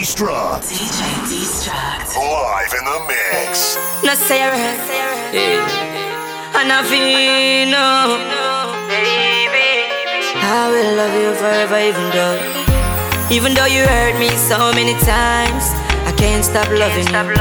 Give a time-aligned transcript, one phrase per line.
[0.00, 0.64] Destruct.
[0.64, 2.16] DJ Destruct.
[2.16, 3.76] Live in the mix.
[4.02, 5.68] No Sarah, yeah.
[6.56, 8.16] Anavino,
[8.88, 9.92] baby.
[10.40, 12.40] I will love you forever, even though,
[13.28, 15.68] even though you hurt me so many times,
[16.08, 17.36] I can't stop loving you.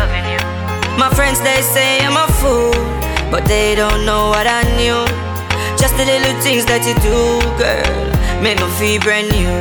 [0.99, 2.75] My friends they say I'm a fool,
[3.31, 5.07] but they don't know what I knew.
[5.79, 8.08] Just the little things that you do, girl,
[8.41, 9.51] make me feel brand new.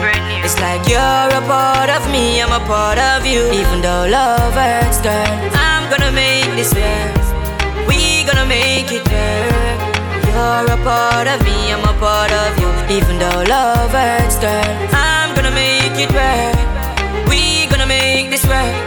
[0.45, 3.43] It's like you're a part of me, I'm a part of you.
[3.53, 7.89] Even though love hurts, girl, I'm gonna make this work.
[7.89, 9.79] We gonna make it work.
[10.27, 12.71] You're a part of me, I'm a part of you.
[12.97, 17.29] Even though love hurts, girl, I'm gonna make it work.
[17.29, 18.87] We gonna make this work.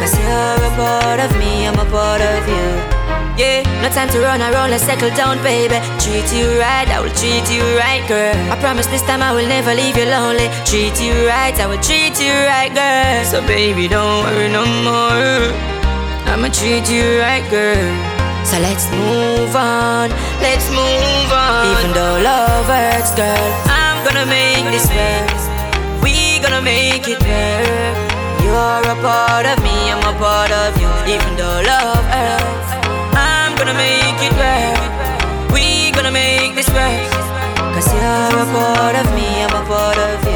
[0.00, 2.99] Cause you're a part of me, I'm a part of you.
[3.40, 5.80] Yeah, no time to run around, let's settle down, baby.
[5.96, 8.36] Treat you right, I will treat you right, girl.
[8.52, 10.52] I promise this time I will never leave you lonely.
[10.68, 13.24] Treat you right, I will treat you right, girl.
[13.24, 15.48] So, baby, don't worry no more.
[16.28, 17.80] I'ma treat you right, girl.
[18.44, 20.12] So let's move on,
[20.44, 21.64] let's move on.
[21.72, 26.04] Even though love hurts, girl, I'm gonna make this work.
[26.04, 27.96] We gonna make it work.
[28.44, 30.90] You're a part of me, I'm a part of you.
[31.08, 31.99] Even though love
[36.72, 40.29] Cause you're a part of me, I'm a part of you.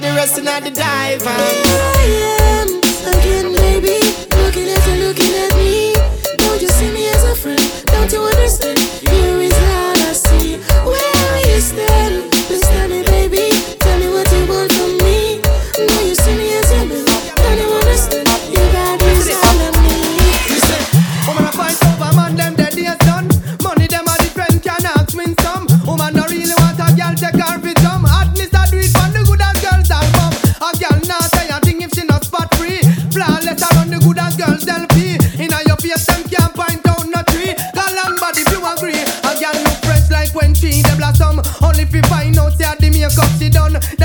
[0.00, 1.66] The rest in the dive and.
[1.66, 2.85] Here I am
[43.16, 43.95] makeup she done.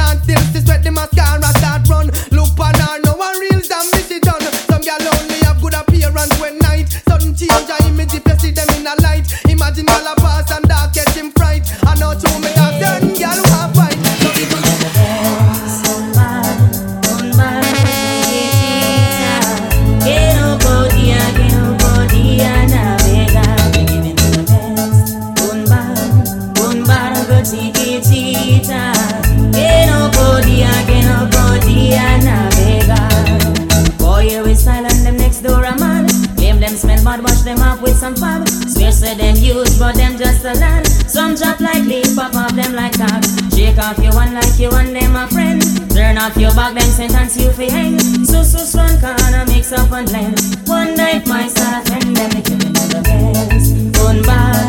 [42.72, 43.24] Them like that.
[43.54, 45.62] Shake off your one like you and them a friend.
[45.92, 48.00] Turn off your back, them sentence you fi hang.
[48.26, 50.40] So so strong, kinda mix up and blend.
[50.68, 53.72] One night my start and then they give me the best.
[54.00, 54.68] Un bar,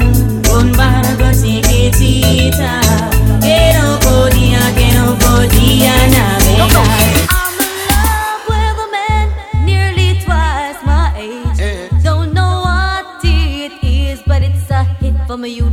[0.56, 2.80] un bar, go chiquitita.
[3.40, 7.22] Que no podía, que no podía navegar.
[15.32, 15.71] I'm in love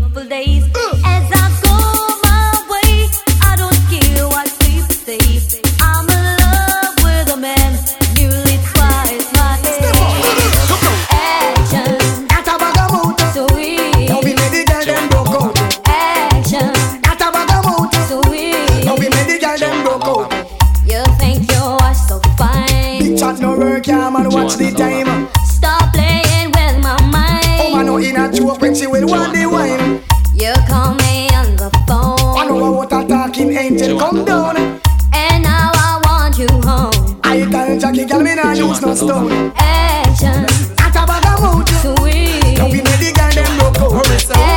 [28.39, 30.01] you when she will want the wine.
[30.33, 32.37] You call me on the phone.
[32.37, 34.57] I know what a talking angel come down.
[35.13, 37.19] And now I want you home.
[37.23, 39.51] I tell Jackie, girl, me nah use no stone.
[39.55, 40.43] Action.
[40.77, 41.67] Not a bag mood.
[41.67, 41.97] mojo.
[41.97, 42.57] Sweet.
[42.57, 44.48] Now we the girl them broke.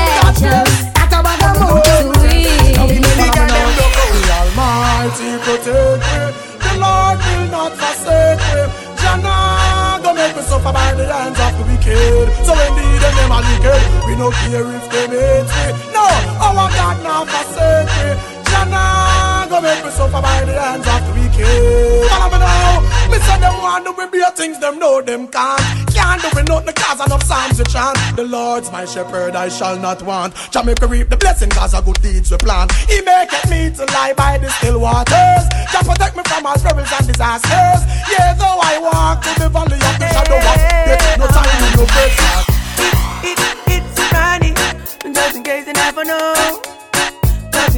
[10.53, 12.29] Suffer by the hands of the wicked.
[12.45, 13.81] So indeed them are wicked.
[14.05, 15.67] We no care if they hate me.
[15.97, 16.05] No,
[16.45, 18.09] our God not forsake me.
[18.53, 22.05] Jana go make me suffer by the hands of the wicked.
[22.13, 22.85] Follow me now.
[23.09, 25.61] Me say them want to be things them know them can't.
[25.95, 27.97] Can't do it nothing cause enough psalms we chant.
[28.17, 30.35] The Lord's my shepherd, I shall not want.
[30.51, 32.69] Jamaica reap the blessing cause of good deeds we plan.
[32.89, 35.45] He maketh me to lie by the still waters.
[35.73, 37.81] Just protect me from all perils and disasters.
[38.13, 38.35] Yeah,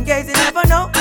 [0.05, 0.94] in case you never know.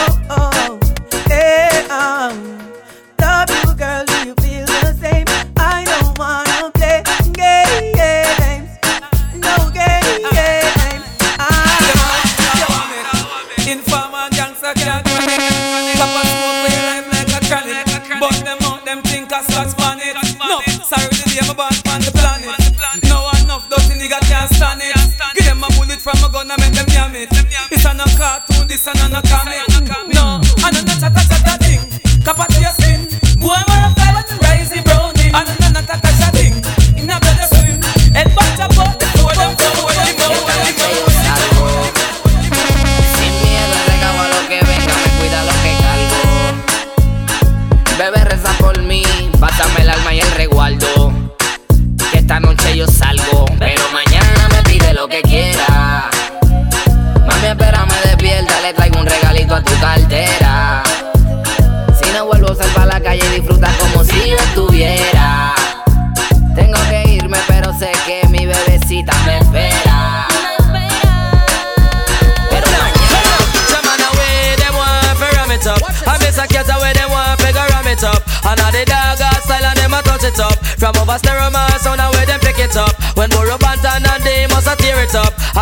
[48.60, 48.93] Por mí,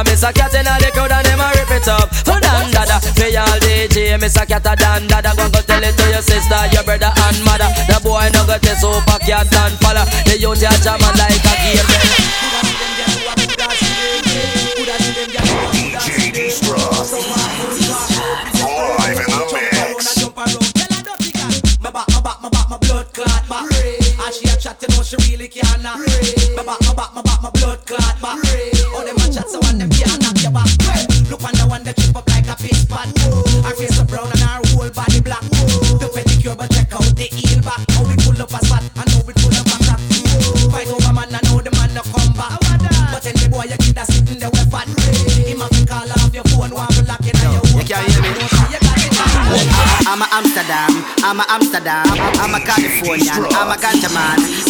[0.02, 2.10] I miss a cat in the crowd and them a rip it up.
[2.26, 5.30] Oh, so dan dada, me all DJ, miss a cat a dan dada.
[5.38, 7.70] Go go tell it to your sister, your brother and mother.
[7.86, 10.02] The boy no go test super cat and fella.
[10.26, 12.01] The youth ya jam like a game.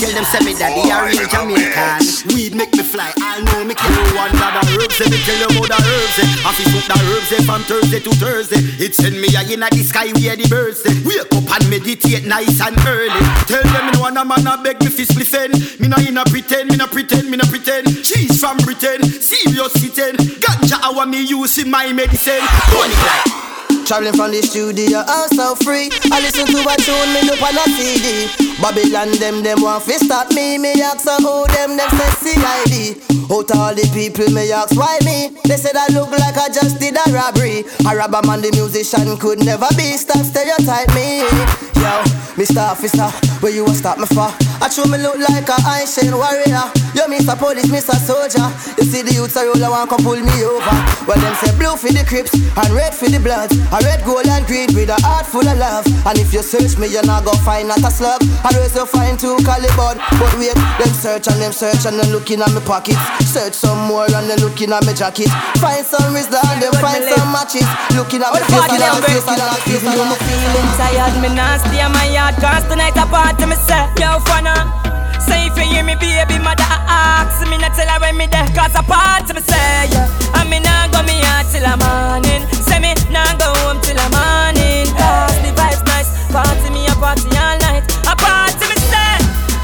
[0.01, 2.33] Tell them send me daddy a real Jamaican.
[2.33, 4.97] Weed make me fly, I know me kill one of the herbs.
[4.97, 6.17] Let me tell you about the herbs.
[6.17, 6.41] eh.
[6.41, 8.61] I fi smoke the herbs eh, from Thursday to Thursday.
[8.81, 10.97] It send me a inna the sky where the birds say.
[11.05, 13.21] Wake up and meditate nice and early.
[13.45, 15.53] Tell them me no one a man a beg me fi spliffen.
[15.79, 17.85] Me no inna pretend, me no pretend, me no pretend.
[18.01, 20.17] Cheese from Britain, serious sitting.
[20.41, 22.41] Ganja our me use in my medicine.
[22.73, 23.60] Money like.
[23.91, 25.91] Traveling from the studio, I'm so free.
[26.15, 28.31] I listen to a tune, me look on a CD.
[28.63, 30.57] Babylon, them, them want to stop me.
[30.57, 33.03] Me ask so who them, them say CID.
[33.27, 35.35] Out all the people, me ask why me.
[35.43, 37.67] They said I look like I just did a robbery.
[37.83, 39.99] A robber man, the musician could never be.
[39.99, 41.27] Stop stereotype me.
[41.75, 41.91] Yo,
[42.39, 42.63] Mr.
[42.63, 43.11] Officer,
[43.43, 44.31] where you a stop me for?
[44.61, 46.63] I true me look like a ancient warrior.
[46.93, 47.33] Yo, Mr.
[47.33, 47.97] Police, Mr.
[47.97, 48.45] Soldier.
[48.77, 50.77] You see the youths a roll, I want to pull me over.
[51.09, 53.57] Well, them say blue for the Crips and red for the Bloods.
[53.73, 55.85] A red, gold, and green with a heart full of love.
[56.05, 58.21] And if you search me, you're not gonna find not a slug.
[58.45, 59.97] I always you find two caliber.
[60.17, 63.01] But wait, them search and them search and them looking at me pockets.
[63.25, 65.29] Search some more and them looking at me jacket.
[65.61, 67.67] Find some wisdom and them find some matches.
[67.93, 71.29] Looking at me face and at face and at face and at Feeling tired, me
[71.33, 74.80] nasty and my yard Cause tonight I party, me say, yo, funna
[75.27, 78.47] Say if you hear me, baby, mother, ask Me not tell her when me there
[78.55, 80.07] Cause I party, me say, yeah.
[80.39, 82.41] And me nah go me out till the morning.
[82.65, 84.87] Say me nah go home till the morning.
[84.97, 86.09] Cause the vibes nice.
[86.31, 87.83] Party me a party all night.
[88.07, 89.17] I party, me say.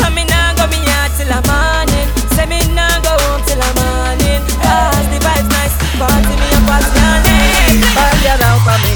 [0.06, 2.08] And me nah go me out till the morning.
[2.36, 4.42] Say me nah go home till the morning.
[4.62, 5.76] Cause the vibes nice.
[5.98, 7.82] Party me a party all night.
[7.98, 8.96] Vaya dado pa' mí,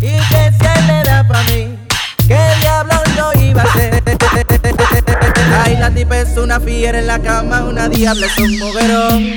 [0.00, 1.78] y que si él le da pa' mí,
[2.26, 4.02] ¿qué diablo yo iba a hacer?
[5.64, 9.34] Ay, la tipa es una fiera en la cama, una diabla es un mujerón.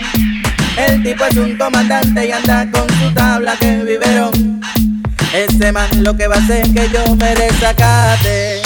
[0.78, 4.62] El tipo es un comandante y anda con su tabla que es biberón.
[5.34, 8.62] Ese man lo que va a hacer es que yo me desacate.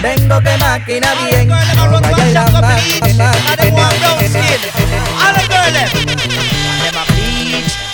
[0.00, 1.46] Tengo que máquina bien.
[1.48, 1.54] No
[2.00, 2.82] vaya a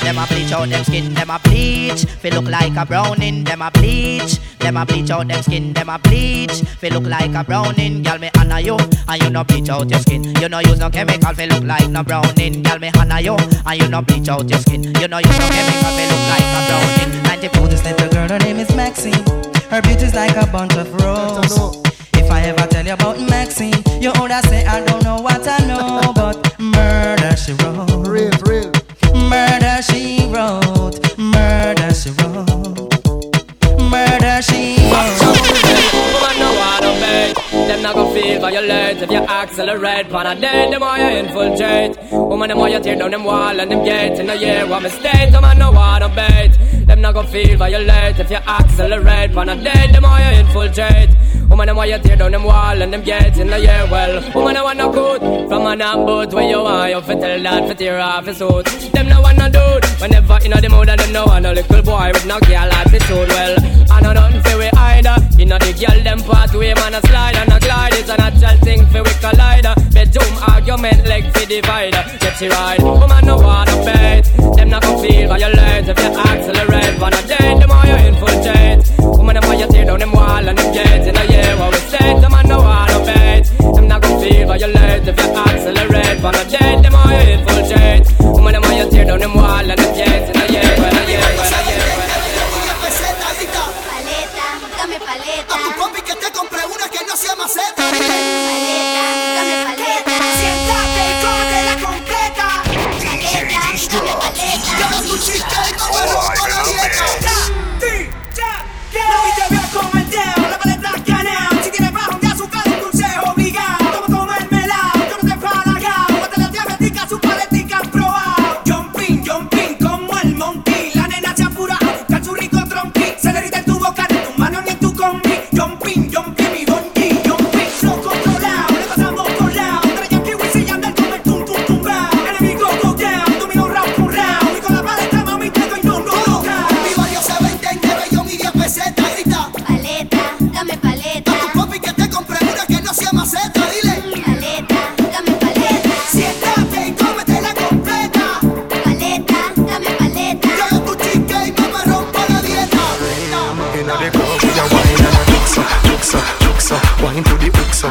[0.08, 2.06] them a bleach out them skin, them a bleach.
[2.06, 4.38] Feel look like a browning, them a bleach.
[4.58, 6.62] Them a bleach out them skin, them a bleach.
[6.80, 10.00] Feel look like a browning, girl me honor you, and you no bleach out your
[10.00, 10.24] skin.
[10.40, 13.82] You no use no chemical, feel look like no browning, girl me honor you, and
[13.82, 14.82] you no bleach out your skin.
[14.82, 17.22] You no use no chemical, feel look like a browning.
[17.24, 19.12] 94 this little girl, her name is Maxine.
[19.68, 21.82] Her beauty's like a bunch of roses.
[22.14, 25.58] If I ever tell you about Maxine, you older say I don't know what I
[25.66, 28.08] know, but murder she wrote.
[28.08, 28.77] Real, real.
[29.28, 30.96] Murder she wrote.
[31.18, 32.88] Murder she wrote.
[33.92, 35.20] Murder she wrote.
[36.12, 37.34] Woman no wanna bait
[37.68, 40.08] Them not gon' feel violate If you accelerate.
[40.10, 41.96] Pan a day, them why you infiltrate.
[42.12, 44.82] Woman, them why you tear down them wall and them gates In the year what
[44.82, 46.52] mistake Woman no wanna bait
[46.86, 49.32] Them not gon' feel violate If you accelerate.
[49.34, 51.10] Pan a day, them why you infiltrate
[51.48, 54.22] Woman, them why you tear down them wall and them gates in the year well
[54.34, 57.78] Woman, I wanna good From an ambush where you want You fit tell that fit
[57.78, 58.66] tear off his suit.
[58.92, 59.84] Them no wanna dude.
[60.00, 63.56] Whenever in the mood them no want a little boy with no girl attitude Well,
[63.90, 65.16] I know nothing for we either.
[65.38, 68.56] You know the girl them pathway man a slide and a glide It's a natural
[68.60, 69.74] thing for we collider.
[69.94, 72.04] Bedroom argument leg for divider.
[72.20, 72.80] Get you right.
[72.82, 77.00] Woman no wanna bait Them not feel violate If you accelerate.
[77.00, 78.97] On a date Them all you infiltrate
[79.28, 81.74] Woman them why you tear down them wall and them gates In a year what
[81.74, 83.44] we say Them man no wanna bait
[83.74, 88.06] Them not gon' feel violate If you accelerate on a date Them all you infiltrate
[88.20, 91.07] Woman them why you tear down them wall and them gates In a year well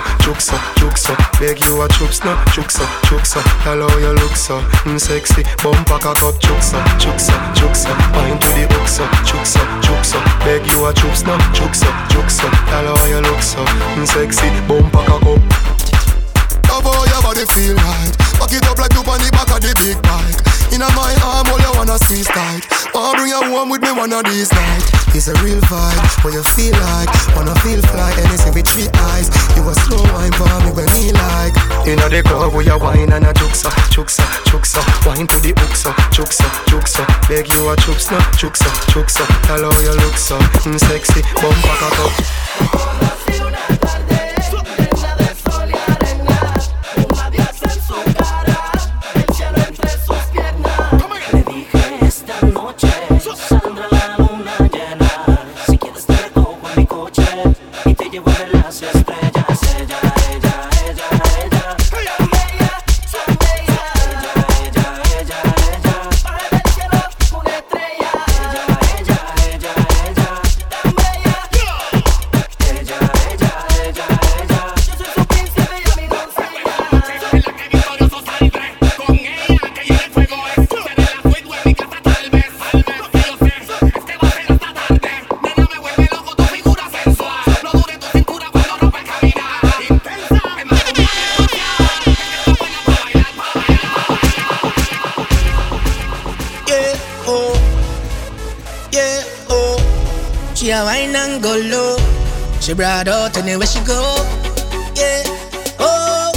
[0.07, 1.39] the uksa, juksa, juksa.
[1.39, 3.41] Beg you a chups no, juksa, juksa.
[3.63, 5.43] Hello, you look so mm, sexy.
[5.63, 7.89] Bumper cock up, juksa, juksa, juksa.
[8.15, 10.19] Wine to the uksa, juksa, juksa.
[10.45, 12.47] Beg you a chups no, juksa, juksa.
[12.71, 14.49] Hello, you look so mm, sexy.
[14.67, 15.76] Bumper cock up.
[16.77, 19.65] Love how your body feel right Back it up like you on the back of
[19.65, 20.37] the big bike
[20.69, 24.13] Inna my arm, all you wanna squeeze tight Wanna bring you home with me one
[24.13, 24.85] of these nights
[25.17, 29.33] It's a real vibe, what you feel like Wanna feel fly, anything with three eyes
[29.57, 31.57] You a slow wine for me when me like
[31.89, 34.85] Inna the club, we a wine and a juksa, juksa, juksa.
[35.01, 37.01] Wine to the uksa, juksa, juksa.
[37.25, 39.25] Beg you a chups no, juksa, juksa.
[39.49, 41.25] Hello, you look so mm, sexy.
[41.41, 43.17] Bumper cock up.
[99.17, 100.53] Yeah, oh.
[100.55, 101.97] She a wine and go low.
[102.59, 103.99] She brought out anywhere she go.
[104.95, 105.23] Yeah,
[105.79, 106.31] oh,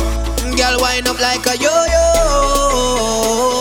[0.56, 1.70] girl wind up like a yo-yo.
[1.92, 3.59] Yeah,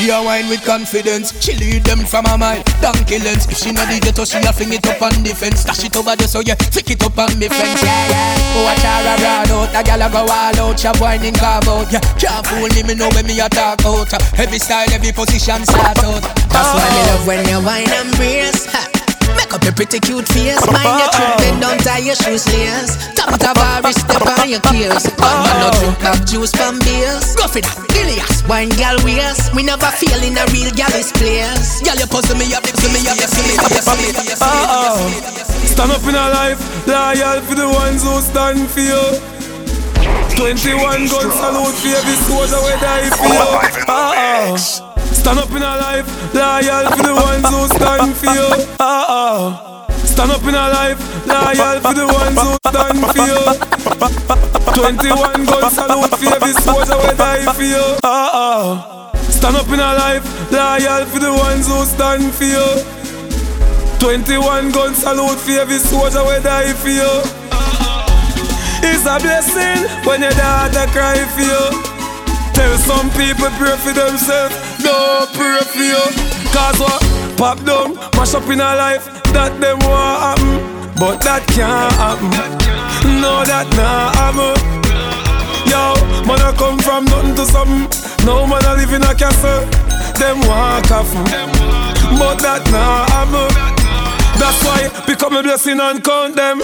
[0.00, 1.36] She a wine with confidence.
[1.44, 2.64] She lead them from a mile.
[2.80, 3.44] Donkey lens.
[3.44, 5.62] If she not the ghetto, she a fling it up on defense.
[5.62, 7.82] Dash it over there so yeah, flick it up on me fence.
[7.84, 8.56] Yeah yeah.
[8.56, 9.76] Oh, Watch her around out.
[9.76, 10.80] A gal a go all out.
[10.80, 11.92] She a whining carve out.
[11.92, 12.82] Yeah, can't fool me.
[12.82, 14.08] Me know when me a talk out.
[14.40, 16.22] Every style, every position start out.
[16.48, 18.99] That's why me love when you wine and brace.
[19.22, 19.34] Ha.
[19.36, 20.60] Make up your pretty cute face.
[20.70, 21.16] Mind your uh-huh.
[21.16, 22.96] trip, then don't tie your shoes lace.
[23.14, 25.06] Top of Tavares, step on your keels.
[25.06, 25.20] Uh-huh.
[25.20, 27.36] Come on, no drink back juice from beers.
[27.38, 28.46] Rough it up, Ilias.
[28.48, 29.54] Wine gal waist.
[29.54, 31.80] We never feel in a real gal's place.
[31.82, 34.36] Gal, you puzzle me up, puzzle me up, you feel it, you feel it, you
[34.36, 35.68] feel it, you feel it.
[35.70, 39.04] Stand up in a life, loyal for the ones who stand for you.
[40.36, 43.84] 21 gun salute for every soldier we die for you.
[43.88, 44.89] Uh-oh.
[45.20, 48.48] Stand up in a life, loyal for the ones who stand for you.
[48.80, 49.86] Uh-oh.
[50.04, 53.40] Stand up in a life, loyal for the ones who stand for you.
[54.74, 57.84] 21 gun salute for every soldier we die for you.
[58.02, 59.12] Uh-oh.
[59.28, 62.66] Stand up in a life, loyal for the ones who stand for you.
[64.00, 67.12] 21 gun salute for every soldier we die for you.
[68.82, 71.60] It's a blessing when your daughter cry for you.
[72.56, 76.02] Tell some people pray for themselves, no pray for you.
[76.52, 77.00] Cause what?
[77.36, 80.90] Pop down, mash up in a life that them want happen.
[81.00, 82.30] But that can't happen.
[83.20, 84.56] No, that not happen.
[85.64, 85.94] Yo,
[86.26, 87.88] man, I come from nothing to something.
[88.26, 89.64] No man, I live in a castle.
[90.18, 91.10] Them walk off.
[92.18, 93.69] But that not happen.
[94.40, 96.60] That's why become a blessing and count them.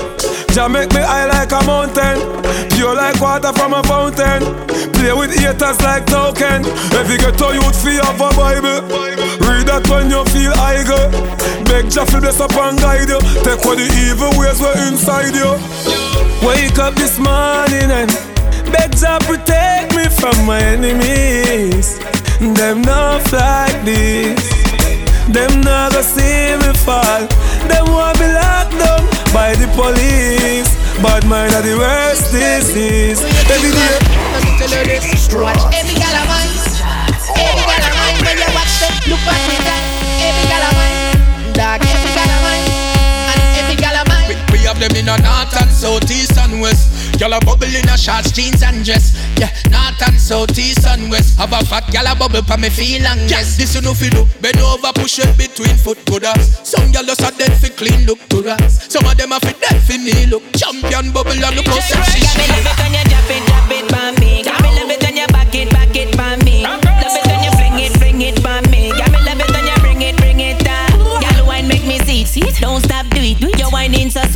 [0.57, 2.17] Jah make me high like a mountain,
[2.73, 4.41] pure like water from a fountain.
[4.97, 6.65] Play with haters like token.
[6.97, 8.81] Every ghetto youth feel have a Bible.
[9.45, 10.57] Read that when you feel
[10.89, 10.99] go.
[11.69, 13.21] Beg Jah fi bless up and guide you.
[13.45, 15.53] Take all the evil ways were inside you.
[16.47, 18.09] Wake up this morning and
[18.73, 21.99] beg Jah protect me from my enemies.
[22.41, 24.41] Them not like this.
[25.29, 27.46] Them not gonna see me fall.
[27.69, 29.03] Them want be locked down
[29.35, 30.71] by the police.
[31.03, 33.21] Bad mind are the worst disease.
[33.51, 33.99] Every day.
[35.37, 36.55] Watch every gal of mine.
[37.37, 38.17] Every gal of mine.
[38.25, 39.83] When you watch them, look we got.
[40.25, 41.53] Every gal of mine.
[41.53, 41.81] Dog,
[44.89, 46.91] them in a north and south, east and west.
[47.19, 49.17] Gyal a bubble in a shorts, jeans and dress.
[49.39, 51.39] Yeah, north and south, east and west.
[51.39, 53.57] Have a fat gyal a bubble pa me feel and yes.
[53.57, 54.27] This you know fi do.
[54.41, 56.61] Bend over, push it between foot buddhas.
[56.63, 58.87] Some gyal just a dead fi clean look to us.
[58.93, 60.43] Some of them a fi dead fi me look.
[60.55, 63.46] Champion bubble and look how sexy me love it when you drop it,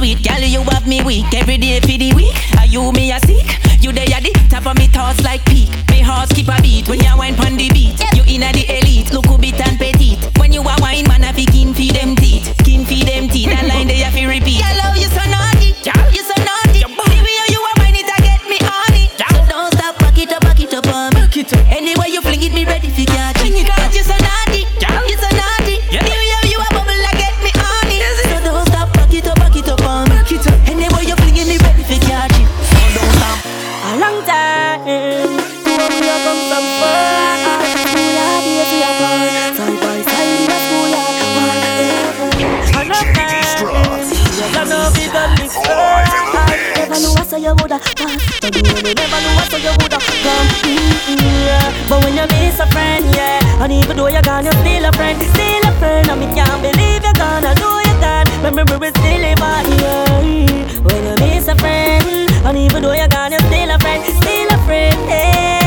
[0.01, 2.33] sweet, girl, you have me weak every day for the week.
[2.59, 3.45] Are you me a sick?
[3.85, 5.69] You there at the top of me thoughts like peak.
[5.91, 8.01] Me heart skip a beat when you wine pon the beat.
[8.17, 9.61] You inna the elite, look who bit
[47.51, 48.41] you woulda pass.
[48.41, 50.49] But you never knew I saw you woulda come.
[50.63, 51.89] Mm-mm.
[51.89, 54.93] But when you miss a friend, yeah, and even though you're gone, you're still a
[54.93, 56.09] friend, still a friend.
[56.11, 58.27] And me can't believe you're gonna do you gone.
[58.45, 60.83] Remember we still live on, yeah.
[60.85, 64.49] When you miss a friend, and even though you're gone, you're still a friend, still
[64.55, 64.99] a friend.
[65.11, 65.60] Ah,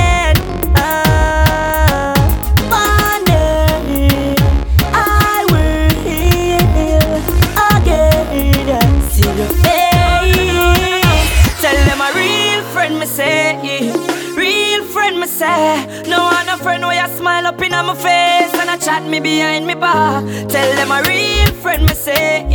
[15.44, 16.04] say.
[16.08, 19.20] No one a friend where you smile up in my face and a chat me
[19.20, 20.24] behind me back.
[20.54, 22.48] Tell them a real friend, me say.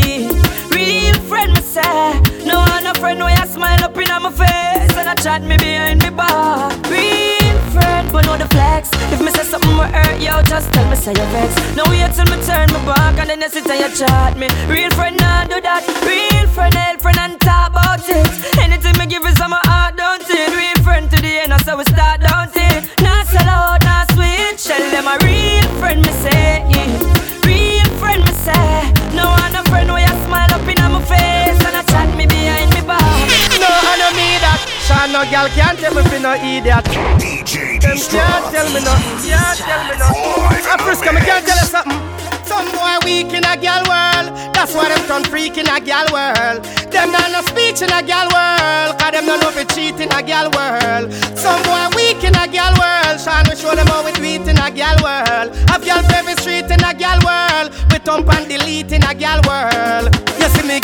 [0.77, 2.09] Real friend, me say.
[2.51, 5.57] No one a friend where you smile up in my face and a chat me
[5.59, 6.73] behind me back.
[6.95, 8.83] Real friend, but know the flex.
[9.13, 11.51] If me say something will hurt you, just tell me say you vex.
[11.77, 14.49] No wait till me turn my back and then you sit and you chat me.
[14.75, 15.83] Real friend, not do that.
[16.09, 18.31] Real friend, help friend and talk about it.
[18.65, 20.49] Anything me give is on my heart, don't it?
[20.57, 21.85] Real friend to the end, so we
[35.19, 35.49] No, I don't need that.
[35.49, 36.85] Shine no girl can't tell me fi no idiot.
[37.83, 40.63] Them can't tell me nothing, can't tell me nothing.
[40.63, 41.99] Africa, me can't tell you something.
[42.47, 44.31] Some boy weak in a gal world.
[44.55, 46.63] That's why them turn freak in a gal world.
[46.95, 48.95] Them not no speech in a gal world.
[48.99, 51.13] Cause them not know fi cheat in a gal world.
[51.35, 53.19] Some boy weak in a gal world.
[53.19, 55.51] Sean we show them how we do it in a gal world.
[55.83, 57.75] Gal for every street in a gal world.
[57.91, 60.15] We thump and delete in a gal world.
[60.39, 60.78] You see me?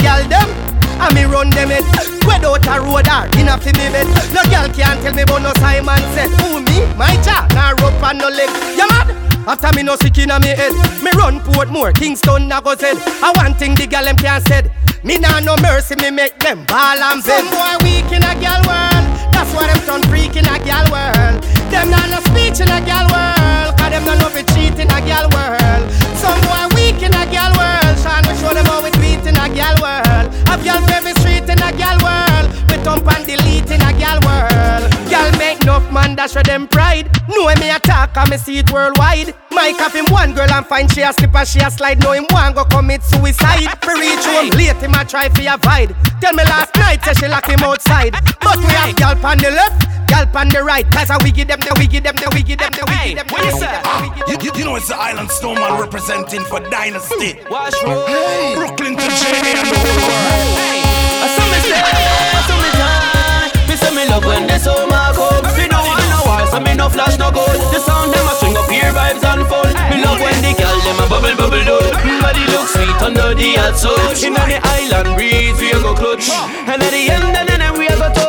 [1.04, 1.84] And me run them it.
[2.24, 4.08] Without a road or in a fi me bed.
[4.32, 6.32] No girl can't tell me about no Simon said.
[6.40, 6.80] Who me?
[6.96, 8.48] My jaw, nah rope and no leg.
[8.72, 9.12] You mad?
[9.44, 10.72] After me no sick inna me head.
[11.04, 14.72] Me run Portmore, Kingston, said I one thing the gal them can't said.
[15.04, 17.44] Me nah no mercy, me make them ball and bend.
[17.44, 19.04] Some boy weak in a gal world.
[19.36, 21.44] That's why them turn freak in a gal world.
[21.68, 24.88] Them nah no speech in a gal world Cause them nah know fi cheat in
[24.88, 25.84] a gal world.
[26.16, 27.92] Some boy weak in a gal world.
[28.00, 31.50] Sean we show them how we do in a gal world Have for every street
[31.50, 32.46] in a gal world.
[32.70, 34.88] We thump and delete in a gal world.
[35.10, 37.10] Gal make enough man dash with them pride.
[37.28, 39.34] Know me attack and me see it worldwide.
[39.50, 42.00] Mike have him one girl and find she a slip and she a slide.
[42.04, 43.66] Know him one go commit suicide.
[43.82, 45.96] For reach home late him a try fi avoid.
[46.20, 48.12] Tell me last night say she lock him outside.
[48.40, 51.58] But we have gal on the left Gal on the right Cause we give them
[51.58, 53.54] the we give them the we give them the we give them the What you
[53.58, 53.74] say?
[54.30, 57.34] You, you, you know it's the Island Snowman representing for Dynasty.
[57.42, 58.54] Hey.
[58.54, 60.54] Brooklyn to Jamie and the whole world.
[61.18, 63.50] I saw me say, I saw me time.
[63.66, 65.44] Me say me love when the summer come.
[65.58, 67.58] Me no want no war, so me no flash no gold.
[67.74, 69.66] The sound them a string up here vibes and full.
[69.90, 71.90] Me love when the girl them a bubble bubble down.
[72.22, 73.98] Body look sweet under the hot sun.
[74.22, 77.90] Inna the island breeze we a go clutch, and at the end and then we
[77.90, 78.23] a go touch.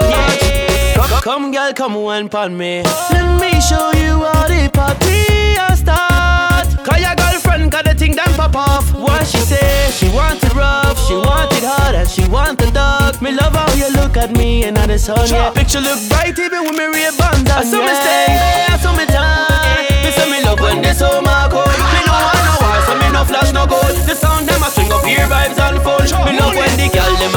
[1.26, 2.84] Come, girl, come wine pon me.
[3.10, 6.70] Let me show you how the party a start.
[6.86, 8.94] Call your girlfriend, got the thing them pop off.
[8.94, 9.90] What she say?
[9.90, 13.24] She want it rough, she want it hard, and she want the dark.
[13.24, 15.50] Me love how you look at me and at the sun, yeah.
[15.50, 18.30] Picture look bright even when me real bands I saw me stay,
[18.70, 20.06] I saw me time.
[20.06, 21.66] Me say me love when the summer come.
[21.66, 23.98] Me no want no war, so me no flash no gold.
[24.06, 26.06] The sound them a string up here vibes and full.
[26.22, 27.34] Me love when the girl them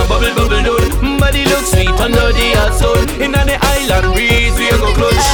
[1.28, 3.04] Body look sweet under the hot sun.
[3.20, 5.28] Inna the island breeze we go clutch,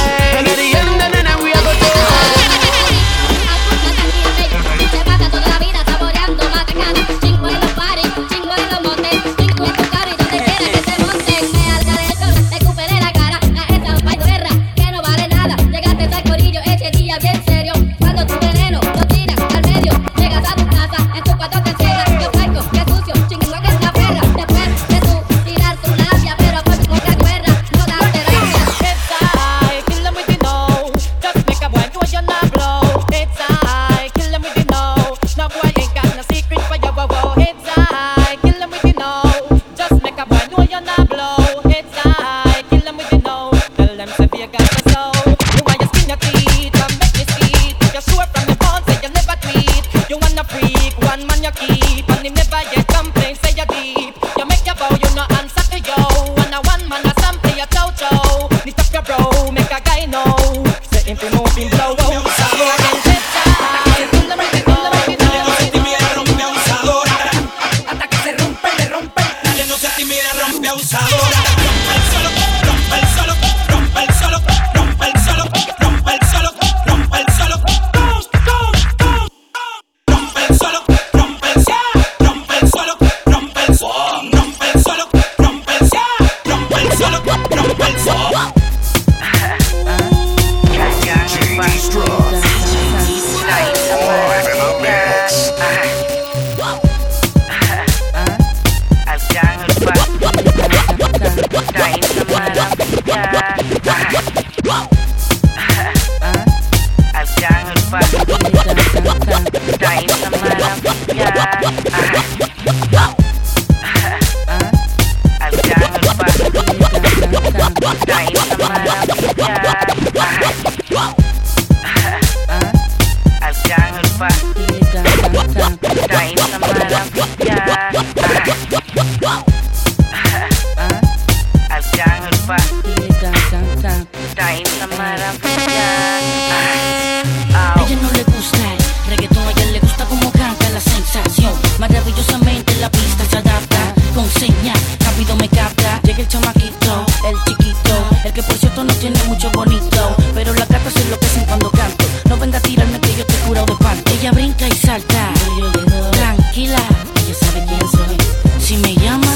[155.55, 156.81] Tranquila,
[157.15, 158.17] ella sabe quién soy.
[158.59, 159.27] Si me llama,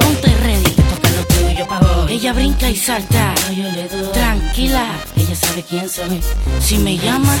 [0.00, 0.74] ponte ready.
[0.74, 2.14] Toca lo tuyo pa' hoy.
[2.14, 3.34] Ella brinca y salta.
[4.12, 6.20] Tranquila, ella sabe quién soy.
[6.60, 7.32] Si me llama,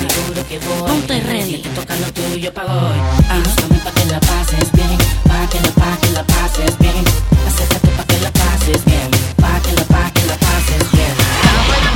[0.86, 1.62] ponte ready.
[1.74, 2.98] Toca lo tuyo pa' hoy.
[3.28, 3.42] Ajá.
[3.84, 4.96] pa' que la pases bien.
[5.26, 7.04] Pa' que la, pa' que la pases bien.
[7.48, 9.10] Acércate pa' que la pases bien.
[9.36, 11.14] Pa' que la, pa' que la pases bien.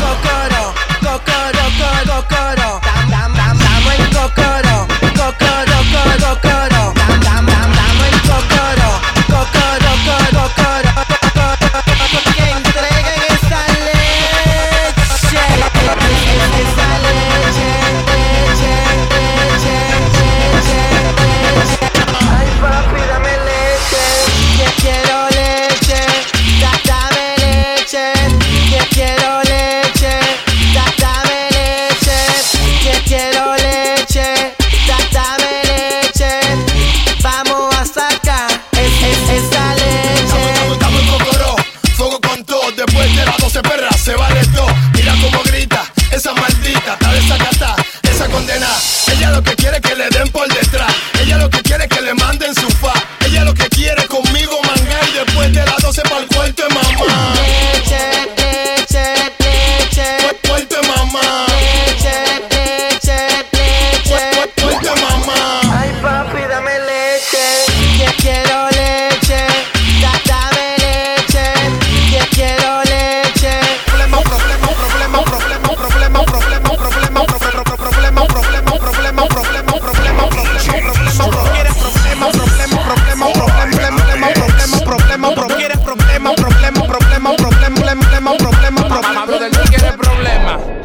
[0.03, 2.24] Cocoro, cocoro, cocoro.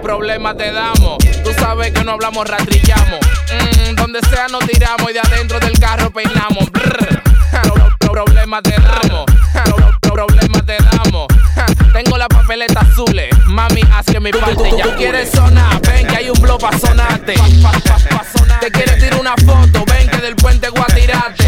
[0.10, 1.18] Problema, problema te damos.
[1.44, 3.20] Tú sabes que no hablamos, rastrillamos.
[3.54, 6.72] Mm, donde sea nos tiramos y de adentro del carro peinamos.
[6.72, 7.22] Brr.
[7.52, 11.28] Ja, pro- pro- Problema te damos, Ja, pro- pro- problema te damos.
[11.94, 14.84] Tengo la papeleta azules, mami, haz que mi parte ya.
[14.84, 17.36] Tú quieres sonar, ven que hay un blow pa' sonarte.
[18.62, 21.44] Te quieres tirar una foto, ven que del puente a tirarte.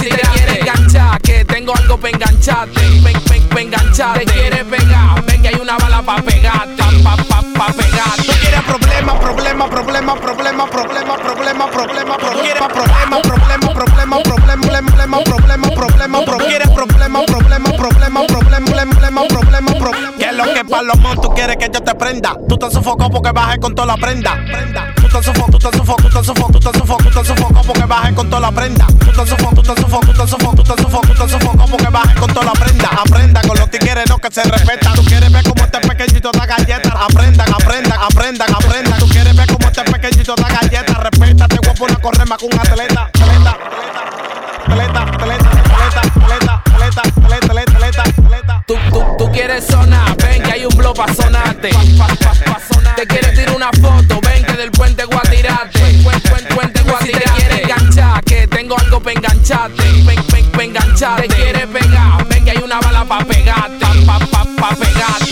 [0.00, 2.80] Te quieres enganchar, que tengo algo pa' engancharte.
[2.80, 4.24] Ven, ven, ven, engancharte.
[4.26, 6.81] Te quieres pegar, ven que hay una bala pa' pegarte.
[7.02, 8.22] Pa, pa, pa' pegarte.
[8.26, 15.20] ¿Tú quieres problema, problema, problema, problema, problema, problema, problema, problema, problema, problema, problema, problema, problema,
[15.22, 20.12] problema, problema, problema, ¿Quieres problema, problema, problema, problema, problema, problema, problema?
[20.18, 22.36] ¿Qué es lo que Palomón tú quieres que yo te prenda?
[22.48, 24.36] Tú te sofocó porque bajé con toda la prenda.
[24.96, 27.62] Tú te sofocó, tú te sofocó, tú te sofocó, tú te sofocó, tú te sofocó
[27.66, 28.86] porque bajé con toda la prenda.
[28.86, 31.66] Tú te sofocó, tú te sofocó, tú te sofocó, tú te sofocó, tú te sofocó
[31.70, 32.88] porque bajé con toda la prenda.
[32.88, 34.92] Aprenda con los tigres, no que se respeta.
[34.94, 36.32] Tú quieres ver cómo este pequeñito.
[36.42, 36.61] Aprendan,
[38.02, 38.98] aprendan, aprendan.
[38.98, 40.94] Tú quieres ver cómo este pequeñito da galleta.
[40.94, 43.10] Respétate, voy a poner a correr más con un atleta.
[43.12, 43.58] Atleta,
[44.66, 50.64] atleta, atleta, atleta, atleta, atleta, atleta, atleta, Tú, tú, tú quieres sonar, ven que hay
[50.64, 51.70] un blow pa' sonarte.
[52.96, 55.78] Te quieres tirar una foto, ven que del puente voy a tirarte.
[56.02, 59.82] Puente, puente, te quieres enganchar, que tengo algo pa' engancharte.
[59.82, 61.28] Ven, ven, ven, engancharte.
[61.28, 63.84] Te quieres pegar, ven que hay una bala pa' pegarte.
[64.06, 65.31] Pa, pa, pa, pa' pegarte.